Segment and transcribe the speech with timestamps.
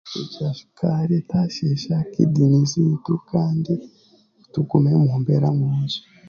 [0.13, 3.73] Kugira shukaari etaashiisha kidiniizi zaitu kandi
[4.53, 5.97] tugume omu mbeera nungi